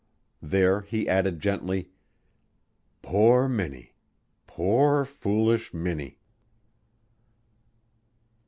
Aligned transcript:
There 0.41 0.81
he 0.81 1.07
added 1.07 1.39
gently: 1.39 1.91
"Poor 3.03 3.47
Minnie! 3.47 3.93
Poor 4.47 5.05
foolish 5.05 5.75
Minnie!" 5.75 6.17